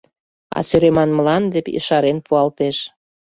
[0.57, 2.77] А сӧреман мланде ешарен пуалтеш.